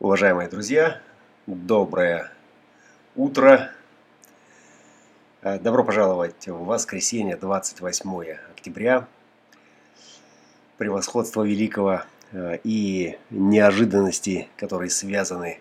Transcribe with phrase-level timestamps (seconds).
[0.00, 0.98] Уважаемые друзья,
[1.46, 2.32] доброе
[3.14, 3.70] утро.
[5.42, 9.06] Э, добро пожаловать в воскресенье, 28 октября.
[10.78, 15.60] Превосходство великого э, и неожиданности, которые связаны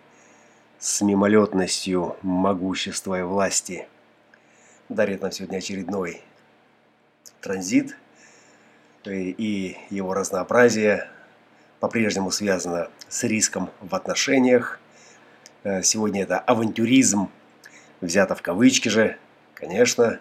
[0.79, 3.89] с мимолетностью могущества и власти,
[4.87, 6.21] дарит нам сегодня очередной
[7.41, 7.97] транзит
[9.03, 11.09] э, и его разнообразие
[11.80, 14.80] по-прежнему связано с риском в отношениях.
[15.63, 17.30] Э, сегодня это авантюризм,
[18.02, 19.17] взято в кавычки же,
[19.53, 20.20] конечно.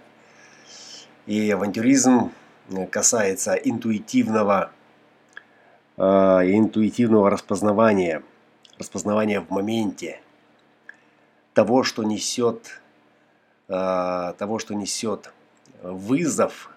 [1.27, 2.33] И авантюризм
[2.71, 4.71] э, касается интуитивного,
[5.97, 8.23] э, интуитивного распознавания,
[8.79, 10.21] распознавания в моменте
[11.55, 12.81] того, что несет,
[13.67, 15.33] того, что несет
[15.83, 16.71] вызов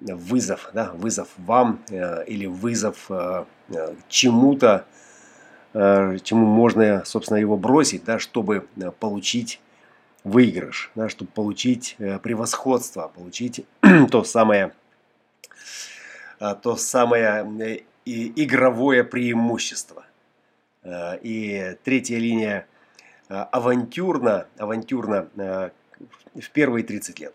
[0.00, 4.84] вызов, да, вызов вам э, или вызов э, э, чему-то,
[5.72, 9.60] э, чему можно, собственно, его бросить, да, чтобы э, получить
[10.24, 13.64] выигрыш, да, чтобы получить э, превосходство, получить
[14.10, 14.72] то самое,
[16.38, 20.04] то самое игровое преимущество.
[21.22, 22.66] И третья линия
[23.28, 27.34] авантюрно, авантюрно в первые 30 лет.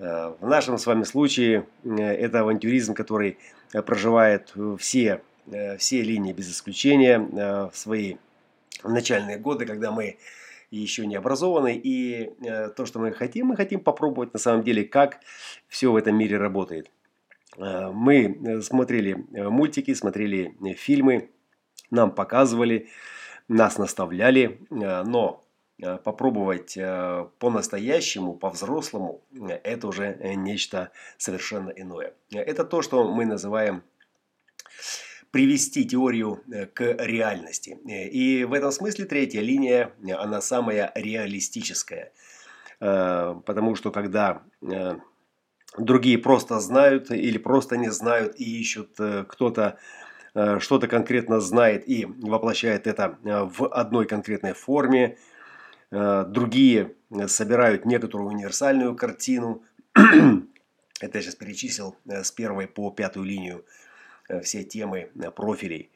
[0.00, 3.38] Э, в нашем с вами случае э, это авантюризм, который
[3.74, 5.20] э, проживает все,
[5.78, 8.16] все линии без исключения в свои
[8.82, 10.18] начальные годы, когда мы
[10.70, 11.80] еще не образованы.
[11.82, 12.32] И
[12.76, 15.18] то, что мы хотим, мы хотим попробовать на самом деле, как
[15.66, 16.90] все в этом мире работает.
[17.56, 21.30] Мы смотрели мультики, смотрели фильмы,
[21.90, 22.88] нам показывали,
[23.48, 25.42] нас наставляли, но
[26.04, 32.14] попробовать э, по-настоящему, по-взрослому, э, это уже нечто совершенно иное.
[32.32, 33.82] Это то, что мы называем
[35.30, 36.42] привести теорию
[36.74, 37.78] к реальности.
[37.86, 42.12] И в этом смысле третья линия, она самая реалистическая.
[42.80, 44.42] Потому что когда
[45.78, 48.96] другие просто знают или просто не знают и ищут
[49.28, 49.78] кто-то
[50.58, 55.18] что-то конкретно знает и воплощает это в одной конкретной форме, Э,
[55.90, 59.62] другие э, собирают некоторую универсальную картину.
[59.94, 63.64] Это я сейчас перечислил э, с первой по пятую линию
[64.44, 65.90] все темы профилей.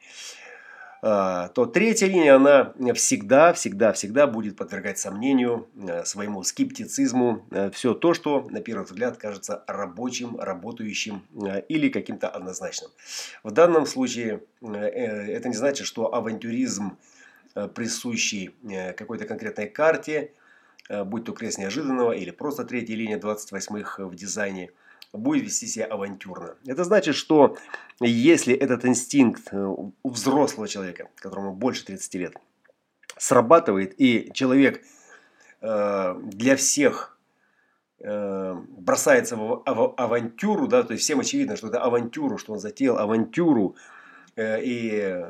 [1.01, 5.69] То третья линия, она всегда, всегда, всегда будет подвергать сомнению,
[6.03, 11.21] своему скептицизму все то, что на первый взгляд кажется рабочим, работающим
[11.69, 12.91] или каким-то однозначным.
[13.43, 17.14] В данном случае это не значит, что авантюризм Э,
[17.55, 20.33] присущий э, какой-то конкретной карте,
[20.89, 24.71] э, будь то крест неожиданного или просто третья линия 28-х в дизайне,
[25.13, 26.55] будет вести себя авантюрно.
[26.65, 27.57] Это значит, что
[28.01, 32.35] если этот инстинкт у взрослого человека, которому больше 30 лет,
[33.17, 34.83] срабатывает, и человек
[35.61, 37.17] для всех
[37.97, 39.63] бросается в
[39.95, 43.77] авантюру, да, то есть всем очевидно, что это авантюру, что он затеял авантюру,
[44.37, 45.29] и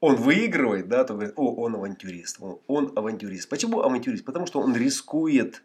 [0.00, 3.48] он выигрывает, да, то говорит, о, он авантюрист, он, авантюрист.
[3.48, 4.24] Почему авантюрист?
[4.24, 5.62] Потому что он рискует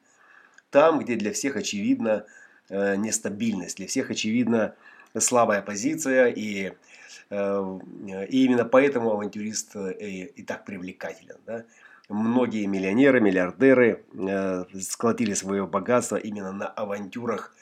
[0.70, 2.26] там, где для всех очевидна
[2.70, 4.76] э, нестабильность, для всех очевидна
[5.18, 6.74] слабая позиция, и,
[7.30, 7.80] э,
[8.30, 11.38] и именно поэтому авантюрист э, и, и так привлекателен.
[11.46, 11.64] Да?
[12.10, 17.56] Многие миллионеры, миллиардеры э, сколотили свое богатство именно на авантюрах,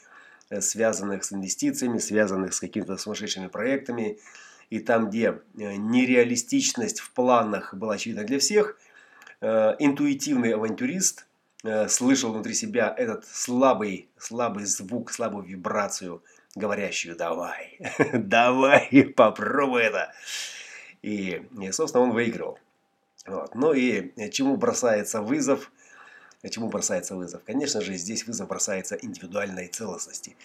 [0.50, 4.18] э, связанных с инвестициями, связанных с какими-то сумасшедшими проектами,
[4.74, 5.26] и там, где
[5.56, 8.76] э, нереалистичность в планах была очевидна для всех,
[9.40, 11.28] э, интуитивный авантюрист
[11.62, 16.24] э, слышал внутри себя этот слабый, слабый звук, слабую вибрацию,
[16.56, 17.78] говорящую «давай,
[18.12, 20.12] давай, попробуй это».
[21.02, 22.58] И, собственно, он выигрывал.
[23.28, 23.54] Вот.
[23.54, 25.70] Ну и чему бросается вызов–
[26.50, 27.42] чему бросается вызов?
[27.44, 30.36] Конечно же, здесь вызов бросается индивидуальной целостности.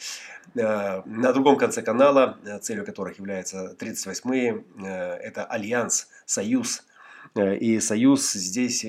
[0.56, 6.86] Э, на другом конце канала, э, целью которых является 38-е, э, это альянс, союз.
[7.36, 8.86] И союз здесь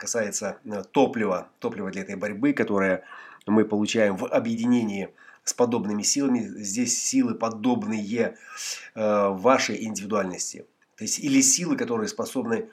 [0.00, 0.58] касается
[0.90, 3.04] топлива, топлива для этой борьбы, которое
[3.46, 5.10] мы получаем в объединении
[5.44, 6.40] с подобными силами.
[6.40, 8.36] Здесь силы подобные
[8.94, 10.66] вашей индивидуальности.
[10.96, 12.68] То есть или силы, которые способны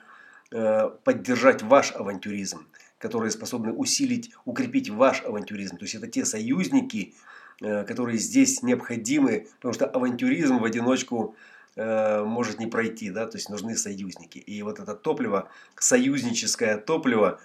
[0.50, 2.66] поддержать ваш авантюризм
[3.02, 5.76] которые способны усилить, укрепить ваш авантюризм.
[5.76, 7.14] То есть это те союзники,
[7.60, 11.34] э, которые здесь необходимы, потому что авантюризм в одиночку
[11.74, 14.38] э, может не пройти, да, то есть нужны союзники.
[14.38, 17.40] И вот это топливо, союзническое топливо,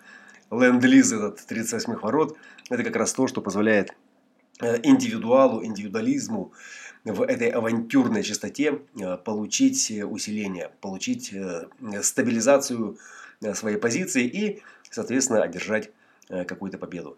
[0.52, 2.38] ленд-лиз этот 38 ворот,
[2.70, 3.96] это как раз то, что позволяет
[4.62, 6.54] э, индивидуалу, индивидуализму
[7.04, 8.82] в этой авантюрной частоте
[9.24, 11.34] получить усиление, получить
[12.02, 12.98] стабилизацию
[13.54, 14.62] своей позиции и,
[14.98, 15.92] соответственно, одержать
[16.30, 17.18] какую-то победу.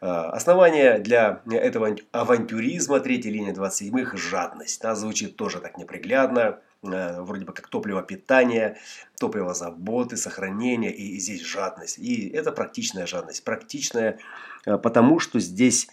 [0.00, 4.84] Основание для этого авантюризма третьей линии 27-х– жадность.
[4.84, 8.78] Она звучит тоже так неприглядно, Э, вроде бы как топливо питания,
[9.18, 11.98] топливо заботы, сохранения, и здесь жадность.
[11.98, 13.42] И это практичная жадность.
[13.44, 14.18] Практичная,
[14.64, 15.90] э, потому что здесь э,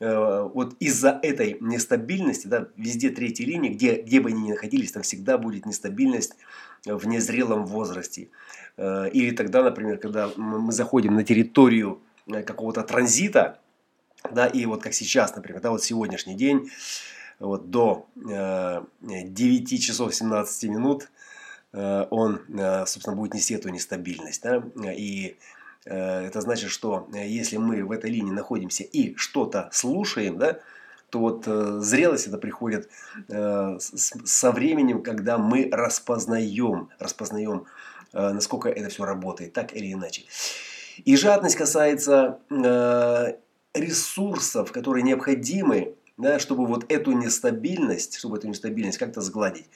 [0.00, 5.02] вот из-за этой нестабильности, да, везде третьей линии, где, где бы они ни находились, там
[5.02, 6.36] всегда будет нестабильность
[6.86, 8.30] в незрелом возрасте.
[8.78, 13.58] Или тогда, например, когда мы заходим на территорию какого-то транзита,
[14.30, 16.70] да, и вот как сейчас, например, да, вот сегодняшний день,
[17.38, 21.10] вот до 9 э, часов 17 минут
[21.72, 24.42] э, он, э, собственно, будет нести эту нестабильность.
[24.42, 24.62] Да?
[24.92, 25.36] И
[25.84, 30.58] это значит, что если мы в этой линии находимся и что-то слушаем, да,
[31.10, 31.44] то вот
[31.84, 32.88] зрелость это приходит
[33.28, 37.66] со временем, когда мы распознаем, распознаем,
[38.12, 40.24] насколько это все работает, так или иначе.
[41.04, 42.38] И жадность касается
[43.74, 49.68] ресурсов, которые необходимы да, чтобы вот эту нестабильность, чтобы эту нестабильность как-то сгладить,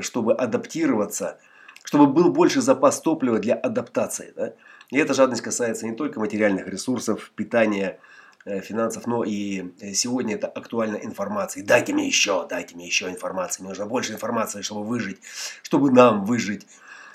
[0.00, 1.38] чтобы адаптироваться,
[1.84, 4.32] чтобы был больше запас топлива для адаптации.
[4.36, 4.52] Да?
[4.94, 7.98] И эта жадность касается не только материальных ресурсов, питания,
[8.44, 11.64] э, финансов, но и э, сегодня это актуальна информация.
[11.64, 13.62] Дайте мне еще, дайте мне еще информации.
[13.62, 15.18] Мне нужно больше информации, чтобы выжить,
[15.64, 16.68] чтобы нам выжить.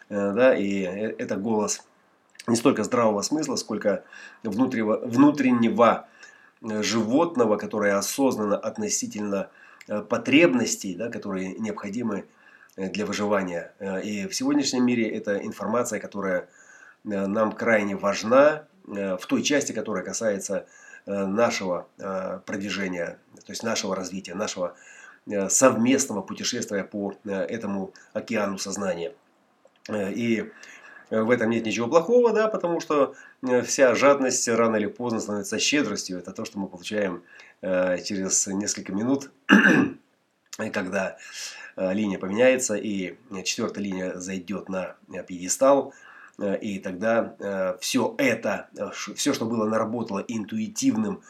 [0.09, 0.53] Э, да?
[0.57, 1.81] И это голос
[2.47, 4.03] не столько здравого смысла, сколько
[4.43, 6.09] внутреннего, внутреннего
[6.61, 9.51] животного, которое осознанно относительно
[10.09, 12.25] потребностей, да, которые необходимы
[12.75, 13.71] для выживания.
[14.03, 16.49] И в сегодняшнем мире это информация, которая
[17.03, 20.65] нам крайне важна в той части, которая касается
[21.05, 21.87] нашего
[22.45, 24.75] продвижения, то есть нашего развития, нашего
[25.47, 29.13] совместного путешествия по этому океану сознания.
[29.89, 30.51] И
[31.09, 35.19] Э, в этом нет ничего плохого, да, потому что э, вся жадность рано или поздно
[35.19, 36.19] становится щедростью.
[36.19, 37.23] Это то, что мы получаем
[37.61, 39.31] э, через несколько минут,
[40.73, 41.17] когда
[41.77, 43.15] линия поменяется и
[43.45, 45.93] четвертая линия зайдет на пьедестал.
[46.61, 51.21] И тогда все это, все, что было наработало интуитивным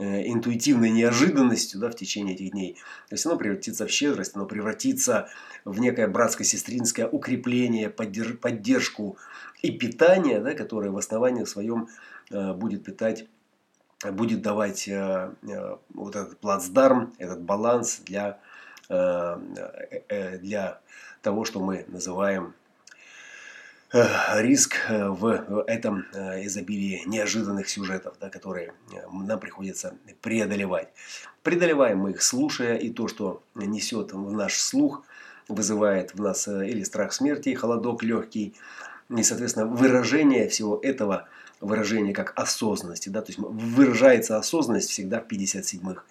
[0.00, 2.74] Э, интуитивной неожиданностью да, в течение этих дней.
[3.08, 5.28] То есть оно превратится в щедрость, оно превратится
[5.64, 9.18] в некое братско-сестринское укрепление, поддержку
[9.60, 11.88] и питание, да, которое в основании своем
[12.30, 13.26] э, будет питать
[14.12, 15.32] будет давать э,
[15.92, 18.38] вот этот плацдарм, этот баланс для,
[18.88, 20.80] для
[21.20, 22.67] того, что мы называем Э,
[23.92, 28.74] риск э, в этом э, изобилии неожиданных сюжетов, да, которые
[29.10, 30.88] нам приходится преодолевать.
[31.42, 35.04] Преодолеваем мы их, слушая, и то, что несет в наш слух,
[35.48, 38.54] вызывает в нас или страх смерти, холодок легкий,
[39.08, 41.28] и, соответственно, выражение всего этого,
[41.62, 46.02] выражение как осознанности, да, то есть выражается осознанность всегда в 57-х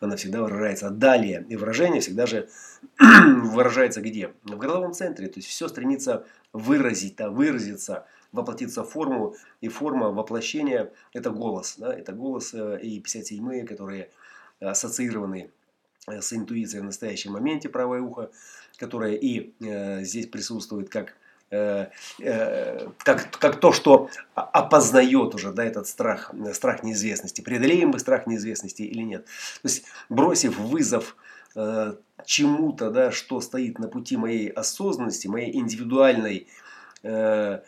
[0.00, 1.46] она всегда выражается далее.
[1.48, 2.48] И выражение всегда же
[2.98, 4.32] выражается где?
[4.44, 5.28] В горловом центре.
[5.28, 9.34] То есть все стремится выразить, да, выразиться, воплотиться в форму.
[9.60, 11.76] И форма воплощения– это голос.
[11.78, 14.10] Да, это голос э, и 57-е, которые
[14.60, 15.50] ассоциированы
[16.06, 18.30] э, с интуицией в настоящем моменте правое ухо,
[18.78, 21.14] которое и э, здесь присутствует как
[21.50, 27.40] как, как то, что опознает уже да, этот страх, страх неизвестности.
[27.40, 29.24] Преодолеем мы страх неизвестности или нет.
[29.24, 31.16] То есть, бросив вызов
[31.56, 36.46] э, чему-то, да, что стоит на пути моей осознанности, моей индивидуальной
[37.02, 37.60] э,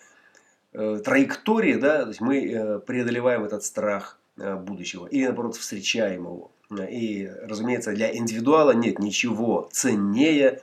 [0.73, 6.23] э, траектории, да, то есть мы э, преодолеваем этот страх э, будущего или наоборот встречаем
[6.23, 6.53] его.
[6.89, 10.63] И, разумеется, для индивидуала нет ничего ценнее,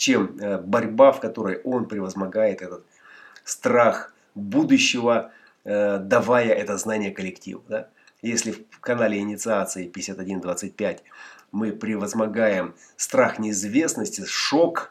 [0.00, 2.86] чем э, борьба, в которой он превозмогает этот
[3.44, 5.30] страх будущего,
[5.64, 7.62] э, давая это знание коллективу.
[7.68, 7.88] Да?
[8.22, 11.02] Если в канале инициации 5125
[11.52, 14.90] мы превозмогаем страх неизвестности, шок,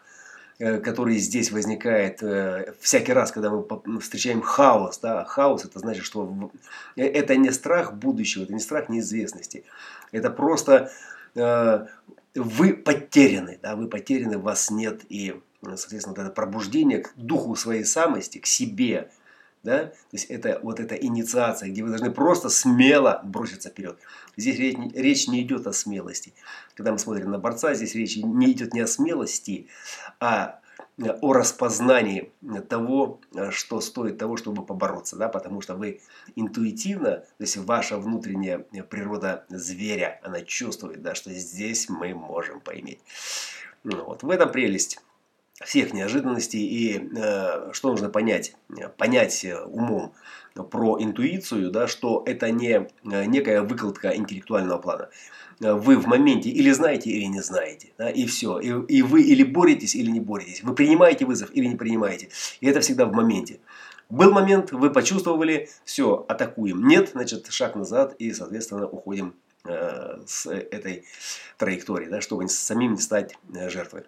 [0.59, 2.21] э, который здесь возникает
[2.79, 4.99] всякий раз, когда мы встречаем хаос.
[4.99, 5.25] Да?
[5.25, 6.51] Хаос это значит, что
[6.95, 9.63] это не страх будущего, это не страх неизвестности.
[10.11, 10.91] Это просто
[12.35, 17.83] вы потеряны, да, вы потеряны, вас нет, и, соответственно, вот это пробуждение к духу своей
[17.83, 19.11] самости, к себе,
[19.63, 23.99] да, то есть это вот эта инициация, где вы должны просто смело броситься вперед.
[24.37, 26.33] Здесь речь, речь не идет о смелости.
[26.75, 29.67] Когда мы смотрим на борца, здесь речь не идет не о смелости,
[30.21, 30.61] а
[31.21, 32.31] о распознании
[32.67, 33.19] того,
[33.51, 36.01] что стоит того, чтобы побороться, да, потому что вы
[36.35, 42.99] интуитивно, то есть ваша внутренняя природа зверя, она чувствует, да, что здесь мы можем поиметь.
[43.83, 44.99] Ну, вот в этом прелесть
[45.63, 48.55] всех неожиданностей и э, что нужно понять,
[48.97, 50.13] понять умом
[50.71, 55.09] про интуицию, да, что это не некая выкладка интеллектуального плана.
[55.61, 57.89] Э, вы в моменте или знаете, или не знаете.
[57.97, 58.59] Да, и все.
[58.59, 60.63] И, и вы или боретесь, или не боретесь.
[60.63, 62.29] Вы принимаете вызов или не принимаете.
[62.61, 63.59] И это всегда в моменте.
[64.09, 66.87] Был момент, вы почувствовали, все, атакуем.
[66.87, 69.35] Нет, значит, шаг назад и, соответственно, уходим
[69.65, 71.03] э, с этой
[71.57, 74.03] траектории, да, чтобы самим не стать э, жертвой.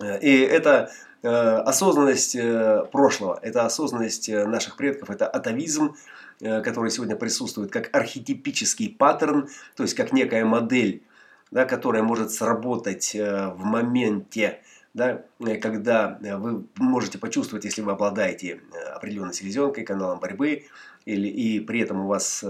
[0.00, 0.90] Э, и это
[1.22, 5.96] э, осознанность э, прошлого, это осознанность наших предков, это атовизм,
[6.40, 11.02] который сегодня присутствует как архетипический паттерн, то есть как некая модель,
[11.50, 14.62] да, которая может сработать в моменте,
[14.94, 15.22] да,
[15.60, 18.62] когда вы можете почувствовать, если вы обладаете
[18.96, 20.64] определенной селезенкой, каналом борьбы,
[21.04, 22.42] или, и при этом у вас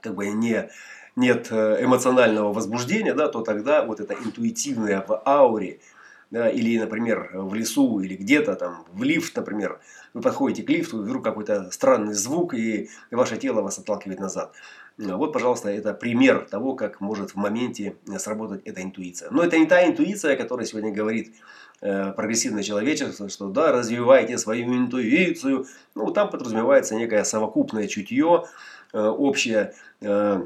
[0.00, 0.68] как бы не,
[1.14, 5.78] нет эмоционального возбуждения, да, то тогда вот это интуитивное в ауре–
[6.30, 9.80] да, или, например, в лесу или где-то там, в лифт, например,
[10.14, 14.52] вы подходите к лифту, вдруг какой-то странный звук, и ваше тело вас отталкивает назад.
[14.96, 19.30] Вот, пожалуйста, это пример того, как может в моменте сработать эта интуиция.
[19.30, 21.34] Но это не та интуиция, которая сегодня говорит
[21.80, 25.66] э, прогрессивное человечество, что да, развивайте свою интуицию.
[25.94, 28.44] Ну, там подразумевается некое совокупное чутье,
[28.92, 30.42] э, общая э,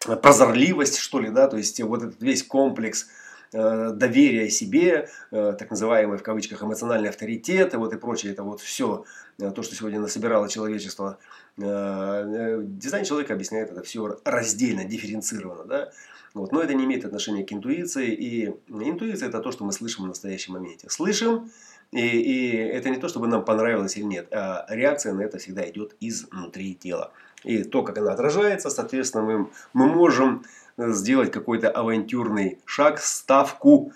[0.00, 3.08] прозорливость, что ли, да, то есть вот этот весь комплекс
[3.52, 8.42] Э, доверие себе, э, так называемый в кавычках эмоциональный авторитет, и вот и прочее, это
[8.42, 9.06] вот все
[9.38, 11.18] э, то, что сегодня насобирало человечество.
[11.56, 15.90] Дизайн человека объясняет это все раздельно, дифференцировано, да.
[16.34, 16.52] Вот.
[16.52, 20.08] Но это не имеет отношения к интуиции, и интуиция это то, что мы слышим в
[20.08, 20.88] настоящем моменте.
[20.88, 21.50] Слышим,
[21.90, 25.68] и, и это не то, чтобы нам понравилось или нет, а реакция на это всегда
[25.68, 27.12] идет изнутри тела.
[27.44, 30.44] И то, как она отражается, соответственно, мы, мы можем
[30.78, 33.92] сделать какой-то авантюрный шаг, ставку,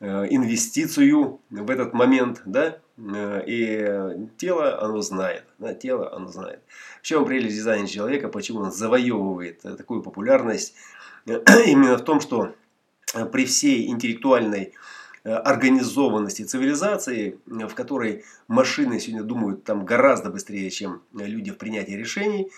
[0.00, 6.60] э, инвестицию в этот момент, да, э, и тело оно знает, да, тело оно знает.
[7.00, 10.74] В чем прелесть дизайна человека, почему он завоевывает такую популярность,
[11.26, 12.54] именно в том, что
[13.32, 14.74] при всей интеллектуальной
[15.24, 21.92] э, организованности цивилизации, в которой машины сегодня думают там гораздо быстрее, чем люди в принятии
[21.92, 22.50] решений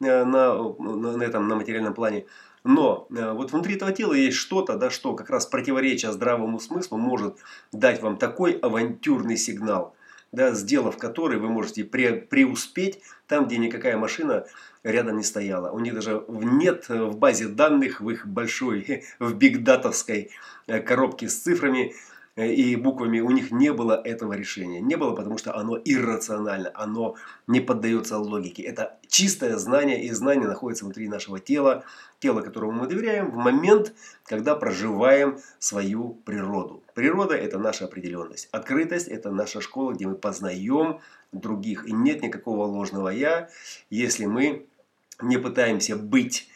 [0.00, 2.24] на, на этом на материальном плане,
[2.68, 6.98] но э, вот внутри этого тела есть что-то, да, что как раз противоречия здравому смыслу
[6.98, 7.38] может
[7.72, 9.96] дать вам такой авантюрный сигнал,
[10.32, 14.44] да, сделав который вы можете пре преуспеть там, где никакая машина
[14.82, 15.70] рядом не стояла.
[15.70, 20.30] У них даже нет в базе данных, в их большой, в бигдатовской
[20.66, 21.94] э, коробке с цифрами Э,
[22.46, 24.80] и буквами у них не было этого решения.
[24.80, 27.16] Не было, потому что оно иррационально, оно
[27.46, 28.62] не поддается логике.
[28.62, 31.84] Это чистое знание, и знание находится внутри нашего тела,
[32.20, 33.92] тело, которому мы доверяем в момент,
[34.24, 36.82] когда проживаем свою природу.
[36.94, 38.48] Природа– это наша определенность.
[38.52, 41.00] Открытость– это наша школа, где мы познаем
[41.32, 41.86] других.
[41.88, 43.48] И нет никакого ложного «я»,
[43.90, 44.66] если мы
[45.20, 46.48] не пытаемся быть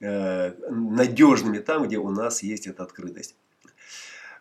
[0.00, 3.36] э, надежными там, где у нас есть эта открытость.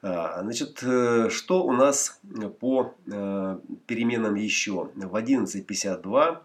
[0.02, 2.22] А, значит, э, что у нас
[2.60, 4.90] по э, переменам еще?
[4.96, 6.40] В 11.52,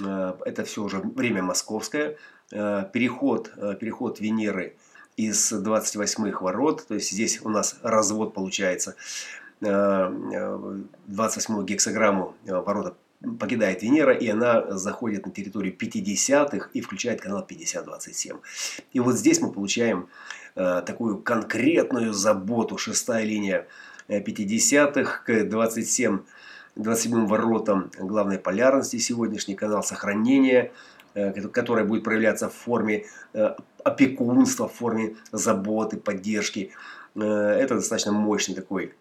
[0.00, 2.16] э, это все уже время московское,
[2.50, 4.76] переход, переход Венеры
[5.16, 8.94] из 28-х ворот, то есть здесь у нас развод получается,
[9.62, 12.94] 28-ю гексограмму ворота
[13.38, 18.40] покидает Венера, и она заходит на территорию 50-х и включает канал 50-27.
[18.92, 20.08] И вот здесь мы получаем
[20.54, 22.76] Э, такую конкретную заботу.
[22.76, 23.66] Шестая линия
[24.08, 26.20] 50-х к 27
[26.76, 30.72] 27 воротам главной полярности сегодняшний канал сохранения,
[31.14, 36.70] э, который будет проявляться в форме э, опекунства, в форме заботы, поддержки.
[37.14, 38.94] Это достаточно мощный такой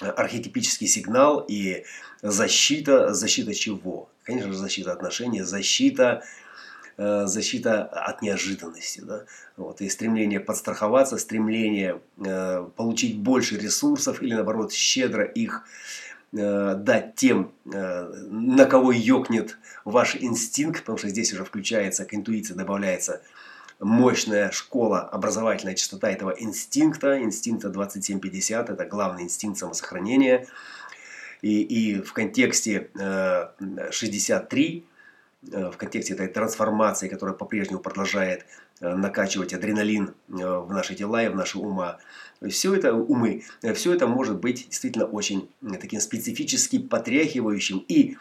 [0.00, 1.84] архетипический сигнал и
[2.22, 3.14] защита.
[3.14, 4.08] Защита чего?
[4.24, 6.22] Конечно же, защита отношений, защита
[7.02, 9.00] Э, защита от неожиданности.
[9.00, 9.24] Да?
[9.56, 15.64] Вот, и стремление подстраховаться, стремление э, получить больше ресурсов или наоборот щедро их
[16.34, 22.12] э, дать тем, э, на кого ёкнет ваш инстинкт, потому что здесь уже включается к
[22.12, 23.22] интуиции, добавляется
[23.80, 30.46] мощная школа, образовательная частота этого инстинкта, инстинкта 2750, это главный инстинкт самосохранения.
[31.42, 33.48] И, и в контексте э,
[33.90, 34.86] 63
[35.42, 38.44] в контексте этой трансформации, которая по-прежнему продолжает
[38.80, 41.98] накачивать адреналин в наши тела и в наши ума.
[42.46, 43.44] Все это умы,
[43.74, 48.16] все это может быть действительно очень таким специфически потряхивающим и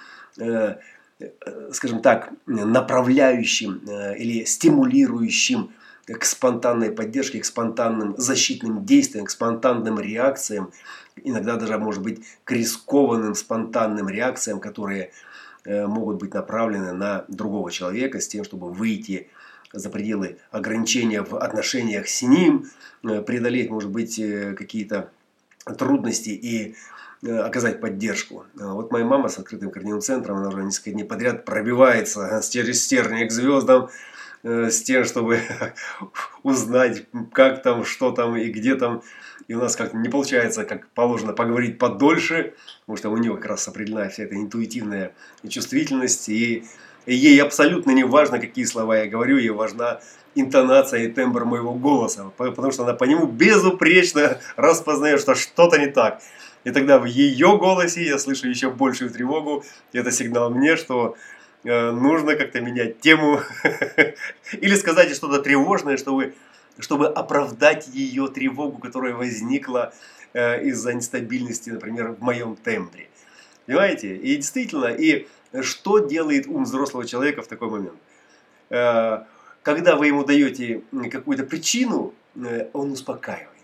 [1.72, 3.82] скажем так, направляющим
[4.18, 5.72] или стимулирующим
[6.18, 10.72] к спонтанной поддержке, к спонтанным защитным действиям, к спонтанным реакциям,
[11.24, 15.12] иногда даже, может быть, к рискованным спонтанным реакциям, которые
[15.66, 19.30] э, могут быть направлены на другого человека с тем, чтобы выйти
[19.72, 22.66] за пределы ограничения в отношениях с ним,
[23.04, 25.12] э, преодолеть, может быть, э, какие-то
[25.78, 26.76] трудности и
[27.24, 28.46] оказать поддержку.
[28.56, 33.26] Вот моя мама с открытым корневым центром, она уже несколько дней подряд пробивается через стерни
[33.26, 33.90] к звездам,
[34.42, 35.42] Э, с тем, чтобы
[36.44, 39.02] узнать, как там, что там и где там.
[39.48, 43.48] И у нас как не получается, как положено, поговорить подольше, потому что у него как
[43.48, 45.14] раз определена вся эта интуитивная
[45.50, 46.30] чувствительность.
[46.30, 46.64] И
[47.06, 50.00] ей абсолютно не важно, какие слова я говорю, ей важна
[50.36, 55.88] интонация и тембр моего голоса, потому что она по нему безупречно распознает, что что-то не
[55.88, 56.22] так.
[56.64, 59.64] И тогда в ее голосе я слышу еще большую тревогу.
[59.94, 61.16] И это сигнал мне, что
[61.64, 63.42] Э, нужно как-то менять тему
[64.54, 66.34] или сказать что-то тревожное, чтобы,
[66.80, 69.94] чтобы оправдать ее тревогу, которая возникла
[70.34, 73.10] э, из-за нестабильности, например, в моем тембре.
[73.66, 74.16] Понимаете?
[74.16, 75.28] И действительно, и
[75.62, 78.00] что делает ум взрослого человека в такой момент?
[78.70, 79.24] Э,
[79.62, 82.14] когда вы ему даете какую-то причину,
[82.72, 83.59] он успокаивается.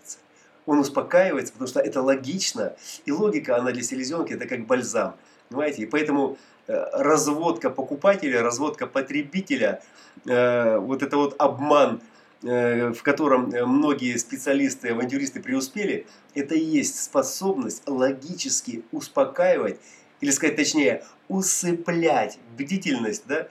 [0.66, 2.74] Он успокаивается, потому что это логично.
[3.06, 5.16] И логика, она для селезенки, это как бальзам.
[5.48, 5.82] Понимаете?
[5.82, 6.36] И поэтому
[6.68, 9.82] Э, разводка покупателя, разводка потребителя,
[10.24, 12.00] э, вот это вот обман,
[12.42, 19.78] э, в котором многие специалисты, авантюристы преуспели, это и есть способность логически успокаивать,
[20.20, 23.48] или сказать точнее, усыплять бдительность, да,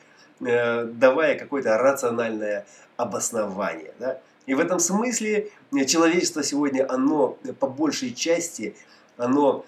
[0.86, 2.66] давая какое-то рациональное
[2.98, 3.94] обоснование.
[4.00, 4.20] Да.
[4.46, 5.50] И в этом смысле
[5.88, 8.76] человечество сегодня, оно по большей части,
[9.18, 9.66] оно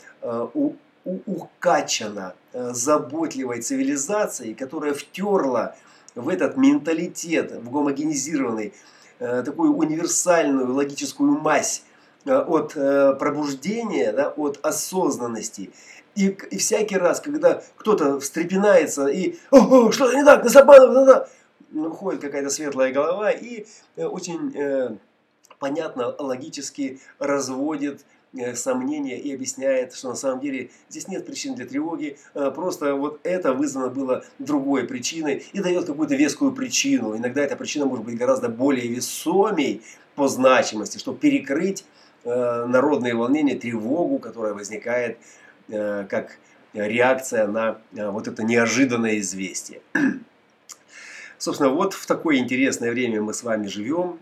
[2.53, 5.75] э, заботливой цивилизацией, которая втерла
[6.15, 8.73] в этот менталитет, в гомогенизированный,
[9.19, 11.83] э, такую универсальную логическую мазь
[12.25, 15.71] э, от пробуждения, да, от осознанности.
[16.15, 21.29] И, и всякий раз, когда кто-то встрепенается и «О, что-то не так, обманывают, да, да»,
[21.71, 24.95] выходит какая-то светлая голова и очень э,
[25.59, 31.65] понятно, логически разводит Э, сомнения и объясняет, что на самом деле здесь нет причин для
[31.65, 37.15] тревоги, э, просто вот это вызвано было другой причиной и дает какую-то вескую причину.
[37.15, 39.81] Иногда эта причина может быть гораздо более весомей
[40.15, 41.85] по значимости, чтобы перекрыть
[42.25, 45.17] э, народные волнения, тревогу, которая возникает
[45.69, 46.37] как
[46.73, 49.81] реакция на вот это неожиданное известие.
[51.37, 54.19] Собственно, вот в такое интересное время мы с вами живем.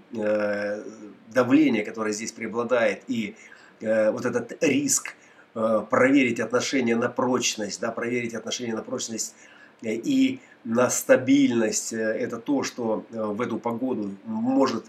[1.34, 3.36] Давление, которое здесь преобладает, и
[3.82, 5.14] Э, вот этот риск
[5.54, 9.36] э, проверить отношения на прочность, да, проверить отношения на прочность
[9.82, 14.86] э, и на стабильность, это то, что в эту погоду может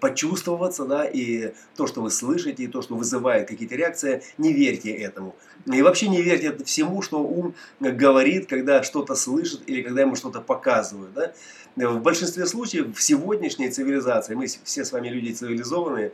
[0.00, 4.90] почувствоваться, да, и то, что вы слышите, и то, что вызывает какие-то реакции, не верьте
[4.90, 5.34] этому.
[5.66, 10.40] И вообще не верьте всему, что ум говорит, когда что-то слышит или когда ему что-то
[10.40, 11.12] показывают.
[11.14, 11.32] Да.
[11.76, 16.12] В большинстве случаев в сегодняшней цивилизации, мы все с вами люди цивилизованные,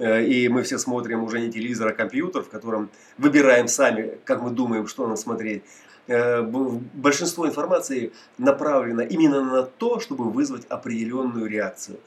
[0.00, 4.42] Э, и мы все смотрим уже не телевизор, а компьютер, в котором выбираем сами, как
[4.42, 5.62] мы думаем, что нам смотреть.
[6.06, 11.98] Э, большинство информации направлено именно на то, чтобы вызвать определенную реакцию,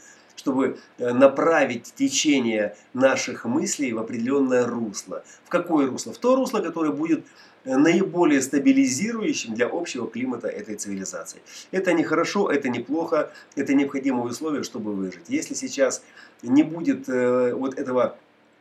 [0.43, 5.23] чтобы э, направить течение наших мыслей в определенное русло.
[5.45, 6.11] В какое русло?
[6.11, 7.23] В то русло, которое будет
[7.63, 11.39] наиболее стабилизирующим для общего климата этой цивилизации.
[11.71, 15.29] Это не хорошо, это не плохо, это необходимое условие, чтобы выжить.
[15.29, 16.03] Если сейчас
[16.41, 18.17] не будет э, вот этого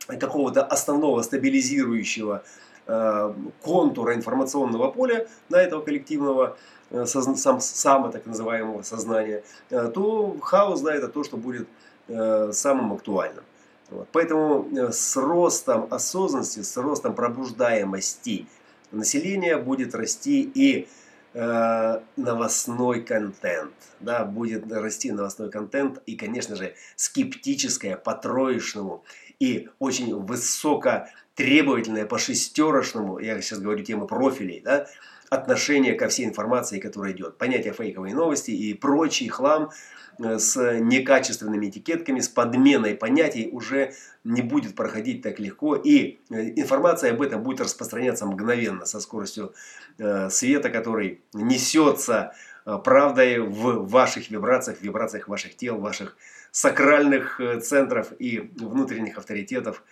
[0.07, 6.57] какого-то основного стабилизирующего э, контура информационного поля на этого коллективного
[6.91, 11.67] э, сам, само так называемого сознания, э, то хаос да, это то, что будет
[12.07, 13.43] э, самым актуальным.
[13.89, 14.07] Вот.
[14.11, 18.47] Поэтому э, с ростом осознанности, с ростом пробуждаемости
[18.91, 20.87] населения будет расти и
[21.33, 23.73] э, новостной контент.
[23.99, 29.03] Да, будет расти новостной контент и, конечно же, скептическое по троечному
[29.43, 34.87] и очень высоко требовательное по шестерочному, я сейчас говорю темы профилей, да,
[35.29, 37.37] отношение ко всей информации, которая идет.
[37.37, 39.71] Понятие фейковой новости и прочий хлам
[40.19, 45.75] э, с некачественными этикетками, с подменой понятий уже не будет проходить так легко.
[45.75, 49.53] И э, информация об этом будет распространяться мгновенно, со скоростью
[49.97, 56.15] э, света, который несется правдой в ваших вибрациях, в вибрациях ваших тел, ваших
[56.53, 59.83] сакральных центров и внутренних авторитетов.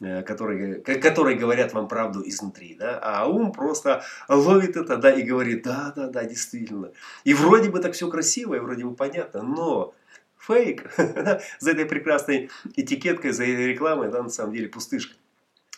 [0.00, 5.22] Э, которые, которые говорят вам правду изнутри, да, а ум просто ловит это, да, и
[5.22, 6.92] говорит, да, да, да, действительно.
[7.24, 9.94] И вроде бы так все красиво, и вроде бы понятно, но
[10.38, 10.90] фейк
[11.60, 15.14] за этой прекрасной этикеткой, за этой рекламой, да, на самом деле пустышка.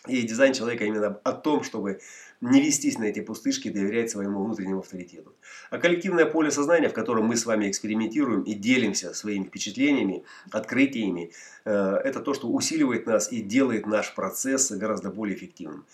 [0.07, 1.99] И дизайн человека именно о том, чтобы
[2.41, 5.33] не вестись на эти пустышки, доверять своему внутреннему авторитету.
[5.71, 11.31] А коллективное поле сознания, в котором мы с вами экспериментируем и делимся своими впечатлениями, открытиями,
[11.65, 11.71] э,
[12.03, 15.85] это то, что усиливает нас и делает наш процесс гораздо более эффективным.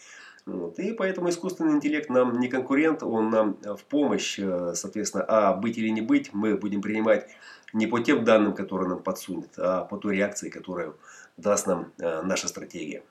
[0.46, 0.78] Вот.
[0.78, 5.80] И поэтому искусственный интеллект нам не конкурент, он нам в помощь, э, соответственно, а быть
[5.80, 7.28] или не быть мы будем принимать
[7.74, 10.96] не по тем данным, которые нам подсунет, а по той реакции, которую
[11.38, 13.02] даст нам э, наша стратегия.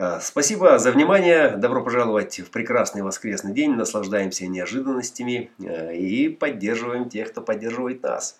[0.00, 1.58] Э, спасибо за внимание.
[1.58, 3.74] Добро пожаловать в прекрасный воскресный день.
[3.74, 8.38] Наслаждаемся неожиданностями э, и поддерживаем тех, кто поддерживает нас.